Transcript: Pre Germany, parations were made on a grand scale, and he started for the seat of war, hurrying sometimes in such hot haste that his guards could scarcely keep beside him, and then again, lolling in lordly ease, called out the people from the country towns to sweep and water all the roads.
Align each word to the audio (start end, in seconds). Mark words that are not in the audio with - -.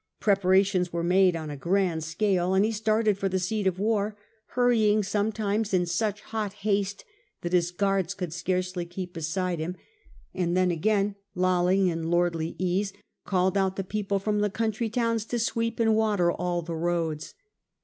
Pre 0.19 0.33
Germany, 0.33 0.41
parations 0.63 0.91
were 0.91 1.03
made 1.03 1.35
on 1.35 1.51
a 1.51 1.55
grand 1.55 2.03
scale, 2.03 2.55
and 2.55 2.65
he 2.65 2.71
started 2.71 3.19
for 3.19 3.29
the 3.29 3.37
seat 3.37 3.67
of 3.67 3.77
war, 3.77 4.17
hurrying 4.55 5.03
sometimes 5.03 5.75
in 5.75 5.85
such 5.85 6.21
hot 6.21 6.53
haste 6.65 7.05
that 7.41 7.53
his 7.53 7.69
guards 7.69 8.15
could 8.15 8.33
scarcely 8.33 8.83
keep 8.83 9.13
beside 9.13 9.59
him, 9.59 9.75
and 10.33 10.57
then 10.57 10.71
again, 10.71 11.13
lolling 11.35 11.85
in 11.85 12.09
lordly 12.09 12.55
ease, 12.57 12.93
called 13.25 13.55
out 13.59 13.75
the 13.75 13.83
people 13.83 14.17
from 14.17 14.39
the 14.39 14.49
country 14.49 14.89
towns 14.89 15.23
to 15.25 15.37
sweep 15.37 15.79
and 15.79 15.95
water 15.95 16.31
all 16.31 16.63
the 16.63 16.73
roads. 16.75 17.35